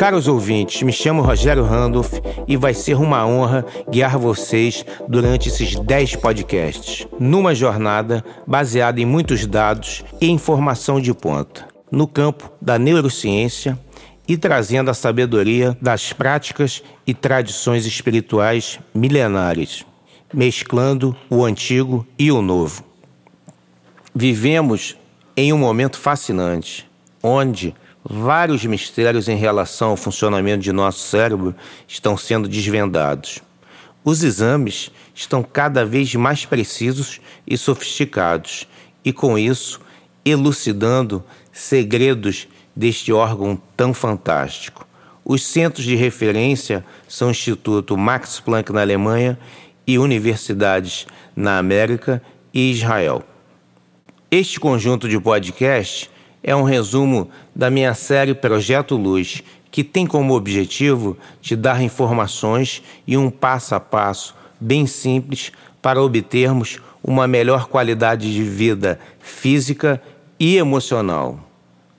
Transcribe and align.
Caros 0.00 0.26
ouvintes, 0.26 0.80
me 0.80 0.94
chamo 0.94 1.20
Rogério 1.20 1.62
Randolph 1.62 2.14
e 2.48 2.56
vai 2.56 2.72
ser 2.72 2.94
uma 2.94 3.26
honra 3.26 3.66
guiar 3.90 4.16
vocês 4.16 4.82
durante 5.06 5.50
esses 5.50 5.76
10 5.78 6.16
podcasts, 6.16 7.06
numa 7.20 7.54
jornada 7.54 8.24
baseada 8.46 8.98
em 8.98 9.04
muitos 9.04 9.44
dados 9.44 10.02
e 10.18 10.30
informação 10.30 10.98
de 10.98 11.12
ponta, 11.12 11.68
no 11.92 12.08
campo 12.08 12.50
da 12.62 12.78
neurociência 12.78 13.78
e 14.26 14.38
trazendo 14.38 14.90
a 14.90 14.94
sabedoria 14.94 15.76
das 15.82 16.14
práticas 16.14 16.82
e 17.06 17.12
tradições 17.12 17.84
espirituais 17.84 18.80
milenares, 18.94 19.84
mesclando 20.32 21.14
o 21.28 21.44
antigo 21.44 22.06
e 22.18 22.32
o 22.32 22.40
novo. 22.40 22.82
Vivemos 24.14 24.96
em 25.36 25.52
um 25.52 25.58
momento 25.58 25.98
fascinante, 25.98 26.88
onde 27.22 27.74
vários 28.04 28.64
mistérios 28.64 29.28
em 29.28 29.36
relação 29.36 29.90
ao 29.90 29.96
funcionamento 29.96 30.62
de 30.62 30.72
nosso 30.72 31.06
cérebro 31.08 31.54
estão 31.86 32.16
sendo 32.16 32.48
desvendados. 32.48 33.40
Os 34.02 34.22
exames 34.22 34.90
estão 35.14 35.42
cada 35.42 35.84
vez 35.84 36.14
mais 36.14 36.46
precisos 36.46 37.20
e 37.46 37.56
sofisticados, 37.58 38.66
e 39.04 39.12
com 39.12 39.38
isso 39.38 39.80
elucidando 40.24 41.22
segredos 41.52 42.48
deste 42.74 43.12
órgão 43.12 43.60
tão 43.76 43.92
fantástico. 43.92 44.86
Os 45.24 45.44
centros 45.44 45.84
de 45.84 45.94
referência 45.94 46.84
são 47.06 47.28
o 47.28 47.30
Instituto 47.30 47.96
Max 47.96 48.40
Planck 48.40 48.72
na 48.72 48.80
Alemanha 48.80 49.38
e 49.86 49.98
universidades 49.98 51.06
na 51.36 51.58
América 51.58 52.22
e 52.52 52.70
Israel. 52.70 53.22
Este 54.30 54.58
conjunto 54.58 55.08
de 55.08 55.20
podcasts 55.20 56.10
é 56.42 56.54
um 56.54 56.62
resumo 56.62 57.28
da 57.54 57.70
minha 57.70 57.94
série 57.94 58.34
Projeto 58.34 58.96
Luz, 58.96 59.42
que 59.70 59.84
tem 59.84 60.06
como 60.06 60.34
objetivo 60.34 61.16
te 61.40 61.54
dar 61.54 61.82
informações 61.82 62.82
e 63.06 63.16
um 63.16 63.30
passo 63.30 63.74
a 63.74 63.80
passo 63.80 64.34
bem 64.60 64.86
simples 64.86 65.52
para 65.80 66.02
obtermos 66.02 66.78
uma 67.02 67.26
melhor 67.26 67.66
qualidade 67.66 68.32
de 68.32 68.42
vida 68.42 68.98
física 69.20 70.02
e 70.38 70.56
emocional. 70.56 71.40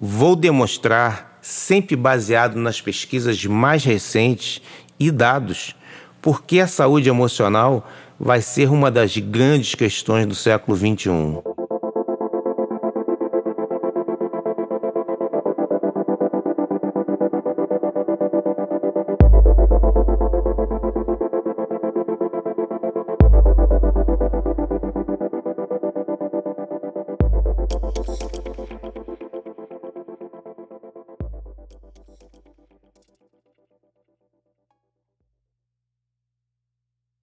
Vou 0.00 0.36
demonstrar, 0.36 1.38
sempre 1.42 1.96
baseado 1.96 2.56
nas 2.56 2.80
pesquisas 2.80 3.44
mais 3.44 3.84
recentes 3.84 4.62
e 4.98 5.10
dados, 5.10 5.74
porque 6.22 6.60
a 6.60 6.66
saúde 6.66 7.08
emocional 7.08 7.88
vai 8.18 8.40
ser 8.40 8.70
uma 8.70 8.90
das 8.90 9.16
grandes 9.16 9.74
questões 9.74 10.26
do 10.26 10.34
século 10.34 10.76
XXI. 10.76 11.55